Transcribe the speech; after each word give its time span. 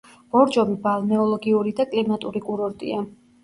ბორჯომი 0.35 0.77
ბალნეოლოგიური 0.87 1.77
და 1.83 1.87
კლიმატური 1.95 2.45
კურორტია. 2.51 3.03